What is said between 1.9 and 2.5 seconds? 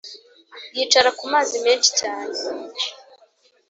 cyane